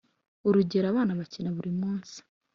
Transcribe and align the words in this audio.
Urugero:– 0.47 0.87
Abana 0.93 1.17
bakina 1.19 1.49
buri 1.55 1.71
munsi. 1.81 2.17